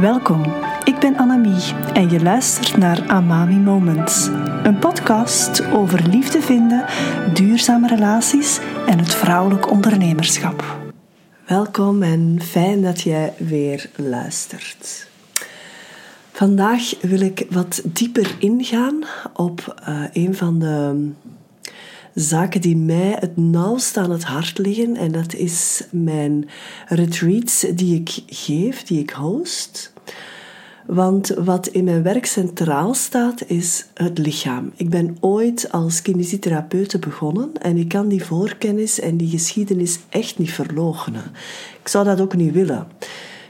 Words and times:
Welkom, 0.00 0.42
ik 0.84 0.98
ben 0.98 1.16
Annemie 1.16 1.74
en 1.92 2.10
je 2.10 2.22
luistert 2.22 2.76
naar 2.76 3.08
Amami 3.08 3.56
Moments. 3.56 4.26
Een 4.62 4.78
podcast 4.78 5.64
over 5.72 6.08
liefde 6.08 6.40
vinden, 6.40 6.84
duurzame 7.34 7.88
relaties 7.88 8.60
en 8.86 8.98
het 8.98 9.14
vrouwelijk 9.14 9.70
ondernemerschap. 9.70 10.78
Welkom 11.46 12.02
en 12.02 12.38
fijn 12.42 12.82
dat 12.82 13.00
jij 13.00 13.32
weer 13.38 13.90
luistert. 13.96 15.08
Vandaag 16.32 17.00
wil 17.00 17.20
ik 17.20 17.46
wat 17.50 17.82
dieper 17.84 18.36
ingaan 18.38 19.04
op 19.34 19.82
uh, 19.88 20.04
een 20.12 20.34
van 20.34 20.58
de 20.58 21.10
zaken 22.14 22.60
die 22.60 22.76
mij 22.76 23.16
het 23.18 23.36
nauwst 23.36 23.96
aan 23.96 24.10
het 24.10 24.24
hart 24.24 24.58
liggen. 24.58 24.96
En 24.96 25.12
dat 25.12 25.34
is 25.34 25.84
mijn 25.90 26.48
retreats 26.88 27.66
die 27.74 28.00
ik 28.00 28.22
geef, 28.26 28.82
die 28.82 29.00
ik 29.00 29.10
host. 29.10 29.92
Want 30.86 31.28
wat 31.28 31.66
in 31.66 31.84
mijn 31.84 32.02
werk 32.02 32.26
centraal 32.26 32.94
staat, 32.94 33.46
is 33.46 33.86
het 33.94 34.18
lichaam. 34.18 34.72
Ik 34.76 34.90
ben 34.90 35.16
ooit 35.20 35.72
als 35.72 36.02
kinesietherapeute 36.02 36.98
begonnen 36.98 37.52
en 37.60 37.76
ik 37.76 37.88
kan 37.88 38.08
die 38.08 38.24
voorkennis 38.24 39.00
en 39.00 39.16
die 39.16 39.28
geschiedenis 39.28 39.98
echt 40.08 40.38
niet 40.38 40.52
verloochenen. 40.52 41.24
Ik 41.80 41.88
zou 41.88 42.04
dat 42.04 42.20
ook 42.20 42.36
niet 42.36 42.52
willen. 42.52 42.86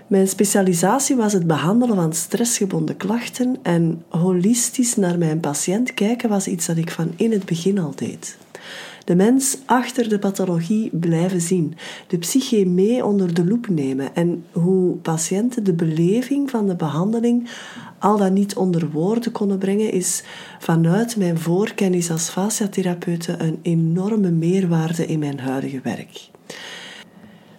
Mijn 0.07 0.29
specialisatie 0.29 1.17
was 1.17 1.33
het 1.33 1.47
behandelen 1.47 1.97
van 1.97 2.13
stressgebonden 2.13 2.97
klachten 2.97 3.57
en 3.63 4.03
holistisch 4.09 4.97
naar 4.97 5.19
mijn 5.19 5.41
patiënt 5.41 5.95
kijken 5.95 6.29
was 6.29 6.47
iets 6.47 6.67
dat 6.67 6.77
ik 6.77 6.91
van 6.91 7.13
in 7.17 7.33
het 7.33 7.45
begin 7.45 7.79
al 7.79 7.93
deed 7.95 8.37
de 9.05 9.15
mens 9.15 9.59
achter 9.67 10.09
de 10.09 10.19
pathologie 10.19 10.91
blijven 10.93 11.41
zien, 11.41 11.75
de 12.07 12.19
psyche 12.19 12.67
mee 12.67 13.05
onder 13.05 13.35
de 13.35 13.45
loep 13.45 13.69
nemen 13.69 14.15
en 14.15 14.45
hoe 14.53 14.95
patiënten 14.95 15.65
de 15.65 15.73
beleving 15.73 16.51
van 16.51 16.67
de 16.67 16.77
behandeling 16.77 17.49
al 17.99 18.17
dan 18.17 18.33
niet 18.33 18.57
onder 18.57 18.91
woorden 18.91 19.33
konden 19.33 19.59
brengen, 19.59 19.93
is 19.93 20.23
vanuit 20.59 21.17
mijn 21.17 21.39
voorkennis 21.39 22.11
als 22.11 22.29
fasciatherapeute 22.29 23.35
een 23.39 23.59
enorme 23.63 24.31
meerwaarde 24.31 25.07
in 25.07 25.19
mijn 25.19 25.39
huidige 25.39 25.81
werk. 25.83 26.31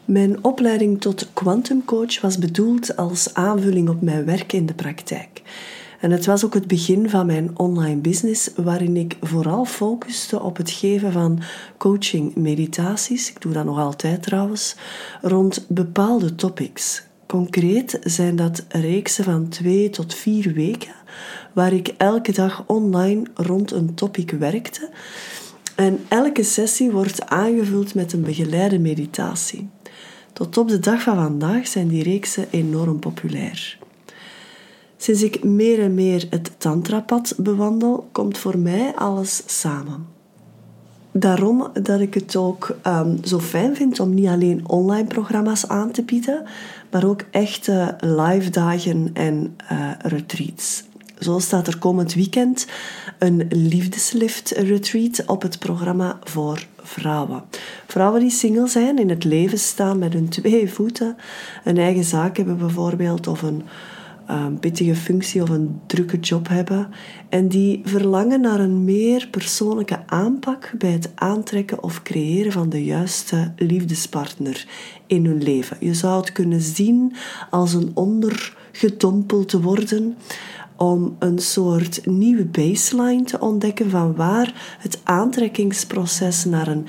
Mijn 0.05 0.43
opleiding 0.43 1.01
tot 1.01 1.29
quantumcoach 1.33 2.21
was 2.21 2.37
bedoeld 2.37 2.95
als 2.95 3.33
aanvulling 3.33 3.89
op 3.89 4.01
mijn 4.01 4.25
werk 4.25 4.53
in 4.53 4.65
de 4.65 4.73
praktijk. 4.73 5.34
En 6.05 6.11
het 6.11 6.25
was 6.25 6.45
ook 6.45 6.53
het 6.53 6.67
begin 6.67 7.09
van 7.09 7.25
mijn 7.25 7.49
online 7.53 8.01
business, 8.01 8.49
waarin 8.55 8.97
ik 8.97 9.17
vooral 9.21 9.65
focuste 9.65 10.41
op 10.41 10.57
het 10.57 10.71
geven 10.71 11.11
van 11.11 11.41
coaching 11.77 12.35
meditaties, 12.35 13.29
ik 13.29 13.41
doe 13.41 13.53
dat 13.53 13.65
nog 13.65 13.79
altijd 13.79 14.23
trouwens, 14.23 14.75
rond 15.21 15.65
bepaalde 15.67 16.35
topics. 16.35 17.03
Concreet 17.27 17.99
zijn 18.03 18.35
dat 18.35 18.65
reeksen 18.69 19.23
van 19.23 19.47
twee 19.47 19.89
tot 19.89 20.13
vier 20.13 20.53
weken, 20.53 20.93
waar 21.53 21.73
ik 21.73 21.93
elke 21.97 22.31
dag 22.31 22.63
online 22.67 23.23
rond 23.33 23.71
een 23.71 23.93
topic 23.93 24.31
werkte. 24.31 24.89
En 25.75 25.99
elke 26.07 26.43
sessie 26.43 26.91
wordt 26.91 27.25
aangevuld 27.25 27.95
met 27.95 28.13
een 28.13 28.23
begeleide 28.23 28.79
meditatie. 28.79 29.69
Tot 30.33 30.57
op 30.57 30.67
de 30.67 30.79
dag 30.79 31.01
van 31.01 31.15
vandaag 31.15 31.67
zijn 31.67 31.87
die 31.87 32.03
reeksen 32.03 32.47
enorm 32.49 32.99
populair. 32.99 33.83
Sinds 35.05 35.23
ik 35.23 35.43
meer 35.43 35.79
en 35.79 35.93
meer 35.93 36.27
het 36.29 36.51
tantrapad 36.57 37.33
bewandel, 37.37 38.07
komt 38.11 38.37
voor 38.37 38.57
mij 38.57 38.93
alles 38.95 39.43
samen. 39.45 40.07
Daarom 41.11 41.67
dat 41.81 41.99
ik 41.99 42.13
het 42.13 42.35
ook 42.35 42.75
um, 42.87 43.17
zo 43.23 43.39
fijn 43.39 43.75
vind 43.75 43.99
om 43.99 44.13
niet 44.13 44.27
alleen 44.27 44.67
online 44.67 45.07
programma's 45.07 45.67
aan 45.67 45.91
te 45.91 46.03
bieden, 46.03 46.43
maar 46.91 47.05
ook 47.05 47.21
echte 47.31 47.95
live 47.99 48.49
dagen 48.49 49.09
en 49.13 49.55
uh, 49.71 49.91
retreats. 49.97 50.83
Zo 51.19 51.39
staat 51.39 51.67
er 51.67 51.77
komend 51.77 52.13
weekend 52.13 52.67
een 53.19 53.45
liefdeslift 53.49 54.51
retreat 54.51 55.23
op 55.25 55.41
het 55.41 55.59
programma 55.59 56.19
voor 56.23 56.67
vrouwen. 56.81 57.43
Vrouwen 57.87 58.21
die 58.21 58.29
single 58.29 58.67
zijn, 58.67 58.99
in 58.99 59.09
het 59.09 59.23
leven 59.23 59.59
staan 59.59 59.99
met 59.99 60.13
hun 60.13 60.29
twee 60.29 60.69
voeten, 60.69 61.15
een 61.63 61.77
eigen 61.77 62.03
zaak 62.03 62.37
hebben 62.37 62.57
bijvoorbeeld, 62.57 63.27
of 63.27 63.41
een 63.41 63.63
een 64.25 64.59
pittige 64.59 64.95
functie 64.95 65.41
of 65.41 65.49
een 65.49 65.79
drukke 65.85 66.19
job 66.19 66.47
hebben 66.47 66.89
en 67.29 67.47
die 67.47 67.81
verlangen 67.83 68.41
naar 68.41 68.59
een 68.59 68.83
meer 68.83 69.27
persoonlijke 69.31 69.99
aanpak 70.05 70.71
bij 70.77 70.91
het 70.91 71.11
aantrekken 71.15 71.83
of 71.83 72.01
creëren 72.01 72.51
van 72.51 72.69
de 72.69 72.83
juiste 72.83 73.53
liefdespartner 73.55 74.67
in 75.07 75.25
hun 75.25 75.43
leven. 75.43 75.77
Je 75.79 75.93
zou 75.93 76.19
het 76.19 76.31
kunnen 76.31 76.61
zien 76.61 77.13
als 77.49 77.73
een 77.73 77.91
ondergedompeld 77.93 79.51
worden 79.51 80.15
om 80.75 81.15
een 81.19 81.39
soort 81.39 82.05
nieuwe 82.05 82.45
baseline 82.45 83.23
te 83.23 83.39
ontdekken 83.39 83.89
van 83.89 84.15
waar 84.15 84.77
het 84.79 84.99
aantrekkingsproces 85.03 86.45
naar, 86.45 86.67
een, 86.67 86.87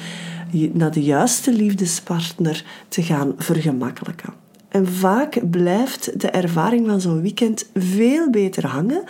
naar 0.72 0.92
de 0.92 1.02
juiste 1.02 1.52
liefdespartner 1.52 2.64
te 2.88 3.02
gaan 3.02 3.34
vergemakkelijken. 3.36 4.45
En 4.76 4.86
vaak 4.86 5.50
blijft 5.50 6.20
de 6.20 6.30
ervaring 6.30 6.86
van 6.86 7.00
zo'n 7.00 7.20
weekend 7.20 7.70
veel 7.74 8.30
beter 8.30 8.66
hangen 8.66 9.04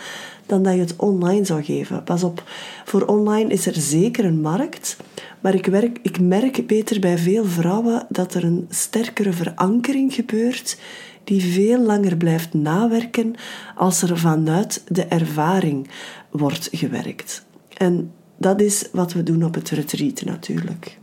dan 0.45 0.63
dat 0.63 0.73
je 0.73 0.79
het 0.79 0.95
online 0.95 1.45
zou 1.45 1.63
geven. 1.63 2.03
Pas 2.03 2.23
op, 2.23 2.43
voor 2.85 3.05
online 3.05 3.49
is 3.49 3.65
er 3.65 3.75
zeker 3.75 4.25
een 4.25 4.41
markt, 4.41 4.97
maar 5.39 5.53
ik, 5.53 5.65
werk, 5.65 5.99
ik 6.01 6.19
merk 6.19 6.67
beter 6.67 6.99
bij 6.99 7.17
veel 7.17 7.45
vrouwen 7.45 8.05
dat 8.09 8.33
er 8.33 8.43
een 8.43 8.65
sterkere 8.69 9.33
verankering 9.33 10.13
gebeurt 10.13 10.77
die 11.23 11.41
veel 11.41 11.79
langer 11.79 12.17
blijft 12.17 12.53
nawerken 12.53 13.35
als 13.75 14.01
er 14.01 14.17
vanuit 14.17 14.83
de 14.87 15.03
ervaring 15.03 15.89
wordt 16.29 16.69
gewerkt. 16.71 17.45
En 17.77 18.11
dat 18.37 18.61
is 18.61 18.89
wat 18.91 19.13
we 19.13 19.23
doen 19.23 19.43
op 19.43 19.53
het 19.53 19.69
retreat 19.69 20.21
natuurlijk. 20.25 20.97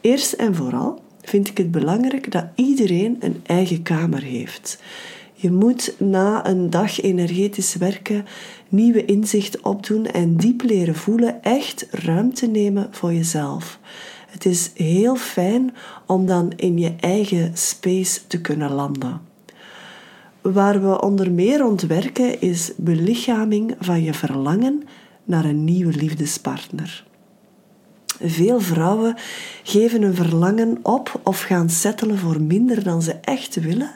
Eerst 0.00 0.32
en 0.32 0.54
vooral 0.54 1.03
vind 1.24 1.48
ik 1.48 1.58
het 1.58 1.70
belangrijk 1.70 2.32
dat 2.32 2.44
iedereen 2.54 3.16
een 3.20 3.40
eigen 3.46 3.82
kamer 3.82 4.22
heeft. 4.22 4.78
Je 5.34 5.50
moet 5.50 5.94
na 5.98 6.46
een 6.46 6.70
dag 6.70 7.00
energetisch 7.00 7.74
werken 7.74 8.24
nieuwe 8.68 9.04
inzichten 9.04 9.64
opdoen 9.64 10.06
en 10.06 10.36
diep 10.36 10.62
leren 10.62 10.94
voelen, 10.94 11.42
echt 11.42 11.86
ruimte 11.90 12.46
nemen 12.46 12.88
voor 12.90 13.12
jezelf. 13.12 13.78
Het 14.28 14.44
is 14.44 14.70
heel 14.74 15.16
fijn 15.16 15.74
om 16.06 16.26
dan 16.26 16.52
in 16.56 16.78
je 16.78 16.94
eigen 17.00 17.50
space 17.56 18.20
te 18.26 18.40
kunnen 18.40 18.72
landen. 18.72 19.20
Waar 20.40 20.82
we 20.82 21.00
onder 21.00 21.32
meer 21.32 21.66
ontwerken 21.66 22.40
is 22.40 22.72
belichaming 22.76 23.74
van 23.80 24.02
je 24.02 24.14
verlangen 24.14 24.82
naar 25.24 25.44
een 25.44 25.64
nieuwe 25.64 25.92
liefdespartner. 25.92 27.04
Veel 28.22 28.60
vrouwen 28.60 29.16
geven 29.62 30.02
een 30.02 30.14
verlangen 30.14 30.78
op 30.82 31.20
of 31.22 31.40
gaan 31.40 31.70
settelen 31.70 32.18
voor 32.18 32.40
minder 32.40 32.84
dan 32.84 33.02
ze 33.02 33.12
echt 33.12 33.54
willen. 33.54 33.90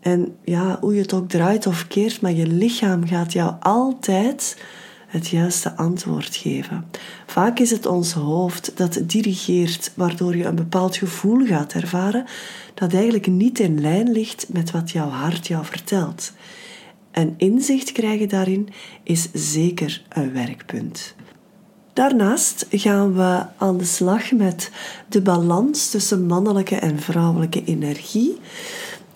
En 0.00 0.36
ja, 0.44 0.78
hoe 0.80 0.94
je 0.94 1.00
het 1.00 1.12
ook 1.12 1.28
draait 1.28 1.66
of 1.66 1.86
keert, 1.86 2.20
maar 2.20 2.32
je 2.32 2.46
lichaam 2.46 3.06
gaat 3.06 3.32
jou 3.32 3.54
altijd 3.60 4.56
het 5.06 5.28
juiste 5.28 5.76
antwoord 5.76 6.36
geven. 6.36 6.84
Vaak 7.26 7.58
is 7.58 7.70
het 7.70 7.86
ons 7.86 8.12
hoofd 8.12 8.72
dat 8.76 9.00
dirigeert, 9.06 9.92
waardoor 9.94 10.36
je 10.36 10.44
een 10.44 10.54
bepaald 10.54 10.96
gevoel 10.96 11.46
gaat 11.46 11.72
ervaren 11.72 12.24
dat 12.74 12.94
eigenlijk 12.94 13.26
niet 13.26 13.58
in 13.58 13.80
lijn 13.80 14.12
ligt 14.12 14.46
met 14.52 14.70
wat 14.70 14.90
jouw 14.90 15.08
hart 15.08 15.46
jou 15.46 15.64
vertelt. 15.64 16.32
En 17.10 17.34
inzicht 17.36 17.92
krijgen 17.92 18.28
daarin 18.28 18.68
is 19.02 19.28
zeker 19.32 20.02
een 20.08 20.32
werkpunt. 20.32 21.14
Daarnaast 21.92 22.66
gaan 22.70 23.14
we 23.14 23.44
aan 23.56 23.78
de 23.78 23.84
slag 23.84 24.32
met 24.32 24.70
de 25.08 25.22
balans 25.22 25.90
tussen 25.90 26.26
mannelijke 26.26 26.76
en 26.76 26.98
vrouwelijke 26.98 27.64
energie. 27.64 28.36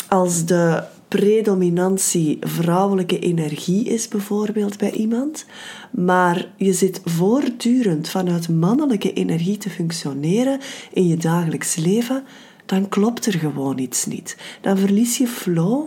Als 0.08 0.44
de 0.44 0.82
predominantie 1.08 2.38
vrouwelijke 2.40 3.18
energie 3.18 3.84
is 3.84 4.08
bijvoorbeeld 4.08 4.78
bij 4.78 4.90
iemand, 4.90 5.46
maar 5.90 6.48
je 6.56 6.72
zit 6.72 7.00
voortdurend 7.04 8.08
vanuit 8.08 8.48
mannelijke 8.48 9.12
energie 9.12 9.58
te 9.58 9.70
functioneren 9.70 10.60
in 10.92 11.06
je 11.06 11.16
dagelijks 11.16 11.76
leven, 11.76 12.24
dan 12.66 12.88
klopt 12.88 13.26
er 13.26 13.38
gewoon 13.38 13.78
iets 13.78 14.06
niet. 14.06 14.36
Dan 14.60 14.78
verlies 14.78 15.18
je 15.18 15.26
flow 15.26 15.86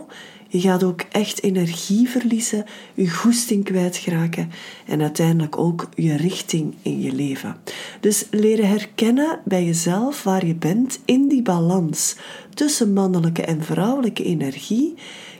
je 0.50 0.60
gaat 0.60 0.82
ook 0.82 1.00
echt 1.10 1.42
energie 1.42 2.08
verliezen, 2.08 2.64
je 2.94 3.10
goesting 3.10 3.64
kwijtraken 3.64 4.50
en 4.86 5.00
uiteindelijk 5.00 5.58
ook 5.58 5.88
je 5.94 6.16
richting 6.16 6.74
in 6.82 7.00
je 7.00 7.12
leven. 7.12 7.56
Dus 8.00 8.26
leren 8.30 8.68
herkennen 8.68 9.40
bij 9.44 9.64
jezelf 9.64 10.22
waar 10.22 10.46
je 10.46 10.54
bent 10.54 11.00
in 11.04 11.28
die 11.28 11.42
balans 11.42 12.16
tussen 12.54 12.92
mannelijke 12.92 13.42
en 13.42 13.62
vrouwelijke 13.62 14.24
energie 14.24 14.94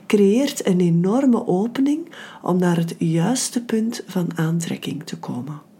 creëert 0.07 0.67
een 0.67 0.79
enorme 0.79 1.47
opening 1.47 2.09
om 2.41 2.57
naar 2.57 2.77
het 2.77 2.95
juiste 2.97 3.63
punt 3.63 4.03
van 4.07 4.37
aantrekking 4.37 5.03
te 5.03 5.17
komen. 5.17 5.70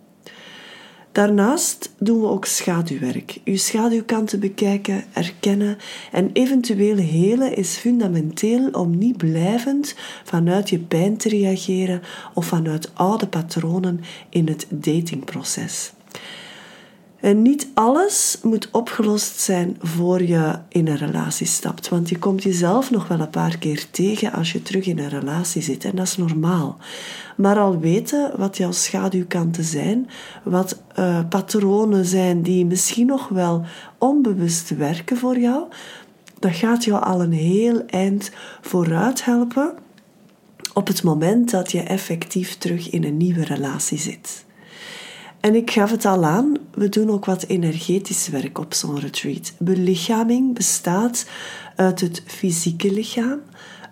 Daarnaast 1.12 1.94
doen 1.98 2.22
we 2.22 2.28
ook 2.28 2.46
schaduwwerk. 2.46 3.40
Uw 3.46 3.58
schaduwkanten 3.58 4.40
bekijken, 4.40 5.04
erkennen 5.14 5.78
en 6.12 6.30
eventueel 6.34 6.98
helen 6.98 7.56
is 7.56 7.78
fundamenteel 7.78 8.70
om 8.70 8.98
niet 8.98 9.18
blijvend 9.18 9.96
vanuit 10.24 10.70
je 10.70 10.80
pijn 10.80 11.18
te 11.18 11.30
reageren 11.30 12.02
of 12.34 12.46
vanuit 12.46 12.92
oude 12.94 13.28
patronen 13.28 14.00
in 14.30 14.48
het 14.48 14.68
datingproces. 14.70 15.92
En 17.22 17.42
niet 17.42 17.68
alles 17.74 18.38
moet 18.44 18.70
opgelost 18.72 19.40
zijn 19.40 19.78
voor 19.82 20.24
je 20.24 20.60
in 20.70 20.88
een 20.88 20.98
relatie 20.98 21.48
stapt. 21.48 21.90
Want 21.90 22.10
je 22.10 22.20
komt 22.20 22.44
jezelf 22.44 22.92
nog 22.92 23.08
wel 23.08 23.20
een 23.20 23.30
paar 23.30 23.58
keer 23.58 23.90
tegen 23.92 24.32
als 24.32 24.52
je 24.52 24.62
terug 24.62 24.86
in 24.86 25.00
een 25.00 25.10
relatie 25.10 25.62
zit. 25.62 25.86
En 25.86 25.96
dat 25.96 26.06
is 26.08 26.18
normaal. 26.18 26.78
Maar 27.38 27.60
al 27.60 27.80
weten 27.80 28.32
wat 28.38 28.58
jouw 28.58 28.72
schaduwkanten 28.72 29.64
zijn, 29.64 30.10
wat 30.44 30.82
uh, 31.00 31.20
patronen 31.30 32.06
zijn 32.06 32.42
die 32.42 32.66
misschien 32.66 33.08
nog 33.08 33.28
wel 33.28 33.66
onbewust 33.98 34.70
werken 34.70 35.18
voor 35.18 35.38
jou, 35.38 35.64
dat 36.40 36.56
gaat 36.56 36.84
jou 36.84 37.04
al 37.04 37.22
een 37.22 37.34
heel 37.34 37.84
eind 37.86 38.32
vooruit 38.62 39.26
helpen 39.26 39.74
op 40.74 40.88
het 40.88 41.04
moment 41.04 41.52
dat 41.52 41.72
je 41.72 41.82
effectief 41.82 42.58
terug 42.58 42.90
in 42.90 43.04
een 43.04 43.18
nieuwe 43.18 43.44
relatie 43.44 43.98
zit. 43.98 44.46
En 45.42 45.56
ik 45.56 45.72
gaf 45.72 45.92
het 45.92 46.06
al 46.06 46.26
aan, 46.26 46.58
we 46.74 46.90
doen 46.90 47.10
ook 47.10 47.26
wat 47.26 47.44
energetisch 47.44 48.28
werk 48.28 48.60
op 48.60 48.74
zo'n 48.74 49.00
retreat. 49.00 49.54
Belichaming 49.58 50.54
bestaat 50.54 51.26
uit 51.76 52.02
het 52.02 52.24
fysieke 52.26 52.92
lichaam, 52.92 53.40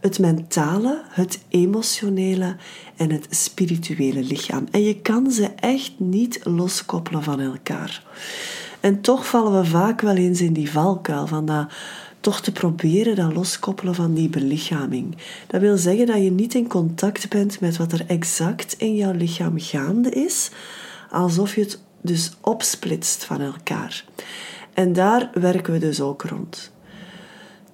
het 0.01 0.19
mentale, 0.19 1.03
het 1.09 1.39
emotionele 1.47 2.55
en 2.95 3.11
het 3.11 3.27
spirituele 3.29 4.23
lichaam. 4.23 4.67
En 4.71 4.83
je 4.83 5.01
kan 5.01 5.31
ze 5.31 5.49
echt 5.55 5.91
niet 5.97 6.39
loskoppelen 6.43 7.23
van 7.23 7.39
elkaar. 7.39 8.03
En 8.79 9.01
toch 9.01 9.27
vallen 9.27 9.61
we 9.61 9.67
vaak 9.67 10.01
wel 10.01 10.15
eens 10.15 10.41
in 10.41 10.53
die 10.53 10.71
valkuil 10.71 11.27
van 11.27 11.45
dat 11.45 11.71
toch 12.19 12.41
te 12.41 12.51
proberen 12.51 13.15
dat 13.15 13.33
loskoppelen 13.33 13.95
van 13.95 14.13
die 14.13 14.29
belichaming. 14.29 15.17
Dat 15.47 15.61
wil 15.61 15.77
zeggen 15.77 16.05
dat 16.05 16.23
je 16.23 16.31
niet 16.31 16.55
in 16.55 16.67
contact 16.67 17.29
bent 17.29 17.59
met 17.59 17.77
wat 17.77 17.91
er 17.91 18.05
exact 18.07 18.75
in 18.77 18.95
jouw 18.95 19.13
lichaam 19.13 19.59
gaande 19.59 20.09
is, 20.09 20.51
alsof 21.09 21.55
je 21.55 21.61
het 21.61 21.79
dus 22.01 22.31
opsplitst 22.41 23.23
van 23.23 23.41
elkaar. 23.41 24.05
En 24.73 24.93
daar 24.93 25.29
werken 25.33 25.73
we 25.73 25.79
dus 25.79 26.01
ook 26.01 26.21
rond. 26.21 26.71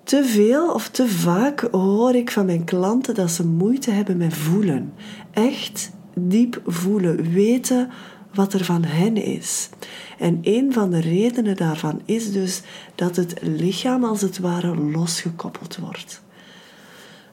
Te 0.04 0.26
veel 0.26 0.74
of 0.74 0.90
te 0.90 1.08
vaak 1.08 1.68
hoor 1.72 2.16
ik 2.16 2.32
van 2.32 2.46
mijn 2.46 2.64
klanten 2.64 3.16
dat 3.16 3.32
ze 3.32 3.46
moeite 3.46 3.92
hebben 3.92 4.18
met 4.18 4.34
voelen. 4.34 4.94
Echt 5.32 5.92
diep 6.14 6.62
voelen, 6.66 7.32
weten 7.32 7.90
wat 8.34 8.54
er 8.54 8.66
van 8.66 8.84
hen 8.84 9.16
is. 9.16 9.70
En 10.20 10.40
een 10.42 10.74
van 10.74 10.90
de 10.90 11.00
redenen 11.00 11.56
daarvan 11.56 12.02
is 12.06 12.32
dus 12.32 12.62
dat 12.96 13.16
het 13.16 13.34
lichaam 13.42 14.04
als 14.04 14.22
het 14.22 14.40
ware 14.40 14.76
losgekoppeld 14.76 15.78
wordt. 15.78 16.24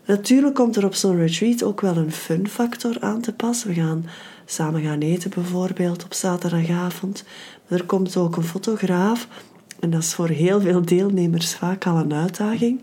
Natuurlijk 0.06 0.54
komt 0.54 0.76
er 0.76 0.84
op 0.84 0.94
zo'n 0.94 1.16
retreat 1.16 1.62
ook 1.62 1.80
wel 1.80 1.96
een 1.96 2.12
fun 2.12 2.48
factor 2.48 2.96
aan 3.00 3.20
te 3.20 3.32
pas. 3.32 3.64
We 3.64 3.74
gaan 3.74 4.04
samen 4.52 4.82
gaan 4.82 5.00
eten 5.00 5.30
bijvoorbeeld 5.30 6.04
op 6.04 6.14
zaterdagavond. 6.14 7.24
Er 7.68 7.84
komt 7.84 8.16
ook 8.16 8.36
een 8.36 8.42
fotograaf 8.42 9.28
en 9.80 9.90
dat 9.90 10.02
is 10.02 10.14
voor 10.14 10.28
heel 10.28 10.60
veel 10.60 10.82
deelnemers 10.84 11.54
vaak 11.54 11.86
al 11.86 11.96
een 11.96 12.14
uitdaging, 12.14 12.82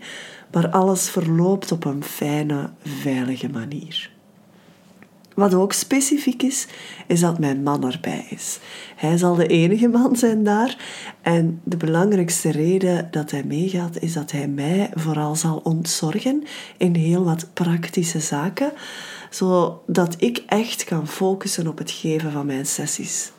maar 0.52 0.68
alles 0.70 1.10
verloopt 1.10 1.72
op 1.72 1.84
een 1.84 2.04
fijne, 2.04 2.70
veilige 2.82 3.48
manier. 3.48 4.10
Wat 5.34 5.54
ook 5.54 5.72
specifiek 5.72 6.42
is, 6.42 6.66
is 7.06 7.20
dat 7.20 7.38
mijn 7.38 7.62
man 7.62 7.92
erbij 7.92 8.26
is. 8.30 8.58
Hij 8.96 9.16
zal 9.16 9.34
de 9.34 9.46
enige 9.46 9.88
man 9.88 10.16
zijn 10.16 10.44
daar. 10.44 10.76
En 11.22 11.60
de 11.64 11.76
belangrijkste 11.76 12.50
reden 12.50 13.08
dat 13.10 13.30
hij 13.30 13.44
meegaat, 13.44 14.00
is 14.00 14.12
dat 14.12 14.30
hij 14.30 14.48
mij 14.48 14.90
vooral 14.94 15.36
zal 15.36 15.60
ontzorgen 15.62 16.42
in 16.76 16.94
heel 16.94 17.24
wat 17.24 17.46
praktische 17.52 18.20
zaken, 18.20 18.72
zodat 19.30 20.14
ik 20.18 20.42
echt 20.46 20.84
kan 20.84 21.08
focussen 21.08 21.66
op 21.66 21.78
het 21.78 21.90
geven 21.90 22.32
van 22.32 22.46
mijn 22.46 22.66
sessies. 22.66 23.32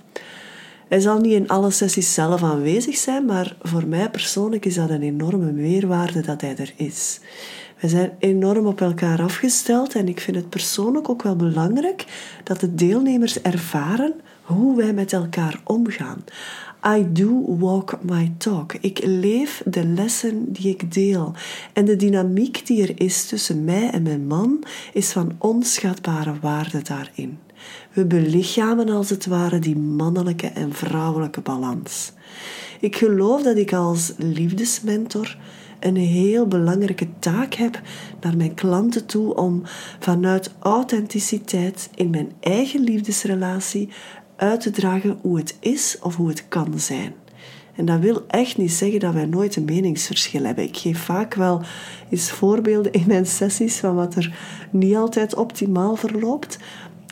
Hij 0.87 0.99
zal 0.99 1.19
niet 1.19 1.33
in 1.33 1.47
alle 1.47 1.71
sessies 1.71 2.13
zelf 2.13 2.43
aanwezig 2.43 2.95
zijn, 2.95 3.25
maar 3.25 3.55
voor 3.61 3.87
mij 3.87 4.09
persoonlijk 4.09 4.65
is 4.65 4.75
dat 4.75 4.89
een 4.89 5.01
enorme 5.01 5.51
meerwaarde 5.51 6.21
dat 6.21 6.41
hij 6.41 6.55
er 6.55 6.73
is. 6.75 7.19
We 7.79 7.87
zijn 7.87 8.11
enorm 8.19 8.65
op 8.65 8.81
elkaar 8.81 9.21
afgesteld 9.21 9.95
en 9.95 10.07
ik 10.07 10.19
vind 10.19 10.35
het 10.35 10.49
persoonlijk 10.49 11.09
ook 11.09 11.23
wel 11.23 11.35
belangrijk 11.35 12.05
dat 12.43 12.59
de 12.59 12.75
deelnemers 12.75 13.41
ervaren 13.41 14.13
hoe 14.41 14.75
wij 14.75 14.93
met 14.93 15.13
elkaar 15.13 15.61
omgaan. 15.63 16.23
I 16.85 17.11
do 17.11 17.57
walk 17.57 18.03
my 18.03 18.33
talk. 18.37 18.73
Ik 18.73 18.99
leef 19.03 19.61
de 19.65 19.85
lessen 19.85 20.53
die 20.53 20.69
ik 20.69 20.93
deel. 20.93 21.33
En 21.73 21.85
de 21.85 21.95
dynamiek 21.95 22.65
die 22.65 22.81
er 22.81 23.01
is 23.01 23.25
tussen 23.25 23.63
mij 23.63 23.89
en 23.89 24.03
mijn 24.03 24.27
man 24.27 24.63
is 24.93 25.11
van 25.11 25.35
onschatbare 25.37 26.33
waarde 26.41 26.81
daarin. 26.81 27.39
We 27.93 28.05
belichamen 28.05 28.89
als 28.89 29.09
het 29.09 29.25
ware 29.25 29.59
die 29.59 29.77
mannelijke 29.77 30.47
en 30.47 30.73
vrouwelijke 30.73 31.41
balans. 31.41 32.11
Ik 32.79 32.95
geloof 32.95 33.43
dat 33.43 33.57
ik 33.57 33.73
als 33.73 34.13
liefdesmentor 34.17 35.37
een 35.79 35.95
heel 35.95 36.47
belangrijke 36.47 37.07
taak 37.19 37.53
heb 37.53 37.81
naar 38.21 38.37
mijn 38.37 38.53
klanten 38.53 39.05
toe 39.05 39.35
om 39.35 39.61
vanuit 39.99 40.51
authenticiteit 40.59 41.89
in 41.95 42.09
mijn 42.09 42.31
eigen 42.39 42.81
liefdesrelatie 42.81 43.89
uit 44.41 44.61
te 44.61 44.71
dragen 44.71 45.19
hoe 45.21 45.37
het 45.37 45.57
is 45.59 45.97
of 46.01 46.15
hoe 46.15 46.27
het 46.27 46.47
kan 46.47 46.79
zijn. 46.79 47.13
En 47.75 47.85
dat 47.85 47.99
wil 47.99 48.23
echt 48.27 48.57
niet 48.57 48.71
zeggen 48.71 48.99
dat 48.99 49.13
wij 49.13 49.25
nooit 49.25 49.55
een 49.55 49.65
meningsverschil 49.65 50.43
hebben. 50.43 50.63
Ik 50.63 50.77
geef 50.77 50.99
vaak 50.99 51.33
wel 51.33 51.61
eens 52.09 52.31
voorbeelden 52.31 52.91
in 52.91 53.03
mijn 53.07 53.25
sessies 53.25 53.77
van 53.77 53.95
wat 53.95 54.15
er 54.15 54.35
niet 54.71 54.95
altijd 54.95 55.35
optimaal 55.35 55.95
verloopt. 55.95 56.57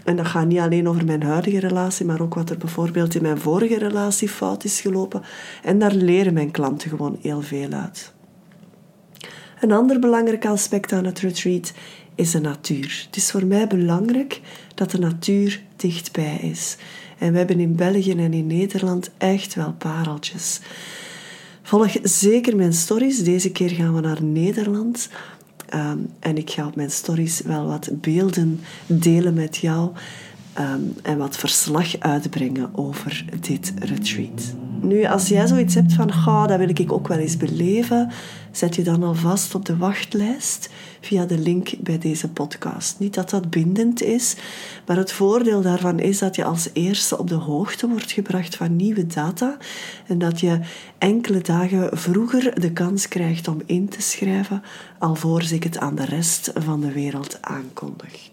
En 0.03 0.15
dat 0.15 0.27
gaat 0.27 0.47
niet 0.47 0.59
alleen 0.59 0.89
over 0.89 1.05
mijn 1.05 1.23
huidige 1.23 1.59
relatie, 1.59 2.05
maar 2.05 2.21
ook 2.21 2.33
wat 2.33 2.49
er 2.49 2.57
bijvoorbeeld 2.57 3.15
in 3.15 3.21
mijn 3.21 3.39
vorige 3.39 3.77
relatie 3.77 4.29
fout 4.29 4.63
is 4.63 4.81
gelopen. 4.81 5.21
En 5.63 5.79
daar 5.79 5.93
leren 5.93 6.33
mijn 6.33 6.51
klanten 6.51 6.89
gewoon 6.89 7.17
heel 7.21 7.41
veel 7.41 7.71
uit. 7.71 8.13
Een 9.59 9.71
ander 9.71 9.99
belangrijk 9.99 10.45
aspect 10.45 10.91
aan 10.91 11.05
het 11.05 11.19
retreat 11.19 11.73
is 12.15 12.31
de 12.31 12.39
natuur. 12.39 13.03
Het 13.05 13.15
is 13.15 13.31
voor 13.31 13.45
mij 13.45 13.67
belangrijk 13.67 14.41
dat 14.75 14.91
de 14.91 14.99
natuur 14.99 15.61
dichtbij 15.75 16.37
is. 16.41 16.77
En 17.19 17.31
we 17.31 17.37
hebben 17.37 17.59
in 17.59 17.75
België 17.75 18.11
en 18.11 18.33
in 18.33 18.47
Nederland 18.47 19.09
echt 19.17 19.55
wel 19.55 19.73
pareltjes. 19.77 20.59
Volg 21.61 21.95
zeker 22.03 22.55
mijn 22.55 22.73
stories. 22.73 23.23
Deze 23.23 23.51
keer 23.51 23.69
gaan 23.69 23.95
we 23.95 24.01
naar 24.01 24.23
Nederland. 24.23 25.09
Ehm, 25.69 25.97
en 26.19 26.37
ik 26.37 26.49
ga 26.49 26.67
op 26.67 26.75
mijn 26.75 26.91
stories 26.91 27.41
wel 27.41 27.65
wat 27.65 27.89
beelden 27.93 28.59
delen 28.85 29.33
met 29.33 29.57
jou. 29.57 29.91
Ehm, 30.53 30.81
en 31.01 31.17
wat 31.17 31.37
verslag 31.37 31.99
uitbrengen 31.99 32.69
over 32.75 33.25
dit 33.39 33.73
retreat. 33.79 34.53
Nu, 34.81 35.05
als 35.05 35.27
jij 35.27 35.47
zoiets 35.47 35.75
hebt 35.75 35.93
van, 35.93 36.13
ga, 36.13 36.47
dat 36.47 36.57
wil 36.57 36.69
ik 36.69 36.91
ook 36.91 37.07
wel 37.07 37.17
eens 37.17 37.37
beleven, 37.37 38.11
zet 38.51 38.75
je 38.75 38.83
dan 38.83 39.03
alvast 39.03 39.55
op 39.55 39.65
de 39.65 39.77
wachtlijst 39.77 40.69
via 41.01 41.25
de 41.25 41.37
link 41.37 41.69
bij 41.79 41.97
deze 41.97 42.29
podcast. 42.29 42.99
Niet 42.99 43.13
dat 43.13 43.29
dat 43.29 43.49
bindend 43.49 44.01
is, 44.01 44.35
maar 44.85 44.97
het 44.97 45.11
voordeel 45.11 45.61
daarvan 45.61 45.99
is 45.99 46.19
dat 46.19 46.35
je 46.35 46.43
als 46.43 46.69
eerste 46.73 47.17
op 47.17 47.27
de 47.27 47.35
hoogte 47.35 47.87
wordt 47.87 48.11
gebracht 48.11 48.55
van 48.55 48.75
nieuwe 48.75 49.07
data 49.07 49.57
en 50.07 50.17
dat 50.17 50.39
je 50.39 50.59
enkele 50.97 51.41
dagen 51.41 51.97
vroeger 51.97 52.59
de 52.61 52.71
kans 52.71 53.07
krijgt 53.07 53.47
om 53.47 53.61
in 53.65 53.89
te 53.89 54.01
schrijven, 54.01 54.63
alvorens 54.99 55.51
ik 55.51 55.63
het 55.63 55.77
aan 55.77 55.95
de 55.95 56.05
rest 56.05 56.51
van 56.55 56.81
de 56.81 56.91
wereld 56.91 57.37
aankondig. 57.41 58.29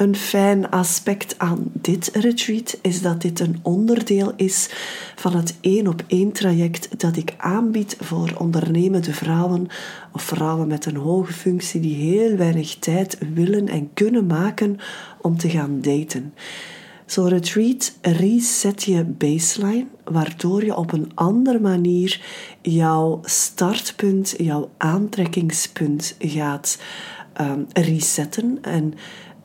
Een 0.00 0.16
fijn 0.16 0.70
aspect 0.70 1.34
aan 1.38 1.70
dit 1.72 2.10
retreat 2.12 2.78
is 2.82 3.02
dat 3.02 3.22
dit 3.22 3.40
een 3.40 3.58
onderdeel 3.62 4.32
is 4.36 4.68
van 5.16 5.36
het 5.36 5.54
één 5.60 5.86
op 5.86 6.02
één 6.06 6.32
traject 6.32 7.00
dat 7.00 7.16
ik 7.16 7.34
aanbied 7.36 7.96
voor 8.00 8.34
ondernemende 8.38 9.12
vrouwen 9.12 9.66
of 10.12 10.22
vrouwen 10.22 10.68
met 10.68 10.86
een 10.86 10.96
hoge 10.96 11.32
functie 11.32 11.80
die 11.80 11.94
heel 11.94 12.36
weinig 12.36 12.74
tijd 12.74 13.18
willen 13.34 13.68
en 13.68 13.90
kunnen 13.94 14.26
maken 14.26 14.78
om 15.20 15.38
te 15.38 15.48
gaan 15.48 15.80
daten. 15.80 16.34
Zo'n 17.06 17.28
retreat 17.28 17.92
reset 18.02 18.82
je 18.82 19.04
baseline, 19.04 19.86
waardoor 20.04 20.64
je 20.64 20.76
op 20.76 20.92
een 20.92 21.10
andere 21.14 21.60
manier 21.60 22.20
jouw 22.62 23.20
startpunt, 23.24 24.34
jouw 24.36 24.70
aantrekkingspunt 24.76 26.14
gaat 26.18 26.78
um, 27.40 27.66
resetten. 27.72 28.58
En 28.62 28.94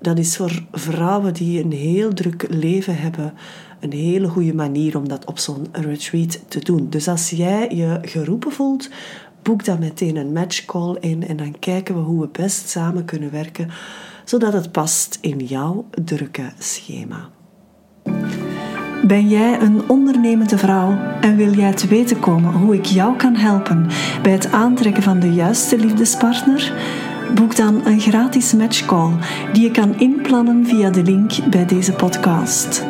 dat 0.06 0.18
is 0.18 0.38
voor 0.38 0.64
vrouwen 0.72 1.34
die 1.34 1.64
een 1.64 1.72
heel 1.72 2.14
druk 2.14 2.46
leven 2.50 2.98
hebben 2.98 3.34
een 3.80 3.92
hele 3.92 4.28
goede 4.28 4.54
manier 4.54 4.98
om 4.98 5.08
dat 5.08 5.26
op 5.26 5.40
zo'n 5.40 5.68
retreat 5.72 6.40
te 6.48 6.60
doen. 6.60 6.90
Dus 6.90 7.08
als 7.08 7.30
jij 7.30 7.70
je 7.70 8.00
geroepen 8.02 8.52
voelt, 8.52 8.90
boek 9.42 9.66
dan 9.66 9.80
meteen 9.80 10.16
een 10.16 10.34
matchcall 10.34 10.98
in 11.00 11.28
en 11.28 11.38
dan 11.38 11.60
kijken 11.60 11.96
we 11.96 12.02
hoe 12.02 12.22
we 12.22 12.28
best 12.32 12.70
samen 12.70 13.06
kunnen 13.06 13.32
werken, 13.32 13.70
zodat 14.26 14.54
het 14.54 14.72
past 14.72 15.18
in 15.22 15.38
jouw 15.38 15.86
drukke 16.04 16.52
schema. 16.60 17.30
Ben 19.08 19.28
jij 19.28 19.62
een 19.62 19.90
ondernemende 19.90 20.58
vrouw 20.58 20.98
en 21.22 21.36
wil 21.36 21.54
jij 21.54 21.74
te 21.74 21.88
weten 21.88 22.20
komen 22.20 22.54
hoe 22.54 22.76
ik 22.76 22.86
jou 22.86 23.16
kan 23.16 23.36
helpen 23.36 23.88
bij 24.22 24.32
het 24.32 24.52
aantrekken 24.52 25.04
van 25.04 25.20
de 25.20 25.34
juiste 25.34 25.78
liefdespartner? 25.78 26.74
Boek 27.34 27.56
dan 27.56 27.86
een 27.86 28.00
gratis 28.00 28.54
matchcall 28.54 29.12
die 29.54 29.64
je 29.64 29.72
kan 29.72 30.00
inplannen 30.00 30.66
via 30.66 30.90
de 30.90 31.04
link 31.04 31.32
bij 31.50 31.66
deze 31.66 31.94
podcast. 31.94 32.86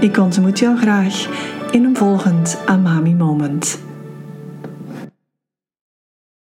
Ik 0.00 0.16
ontmoet 0.16 0.58
jou 0.58 0.76
graag 0.76 1.28
in 1.70 1.84
een 1.84 1.96
volgend 1.96 2.58
Amami 2.66 3.14
Moment. 3.14 3.87